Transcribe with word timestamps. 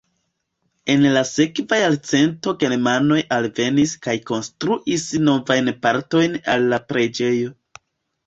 En 0.93 1.03
la 1.15 1.21
sekva 1.31 1.77
jarcento 1.79 2.53
germanoj 2.63 3.19
alvenis 3.35 3.93
kaj 4.07 4.15
konstruis 4.31 5.05
novajn 5.27 5.69
partojn 5.87 6.39
al 6.55 6.67
la 6.73 6.81
preĝejo. 6.93 7.53